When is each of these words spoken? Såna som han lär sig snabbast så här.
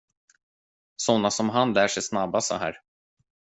Såna 0.97 1.31
som 1.31 1.49
han 1.49 1.73
lär 1.73 1.87
sig 1.87 2.03
snabbast 2.03 2.47
så 2.47 2.55
här. 2.55 2.81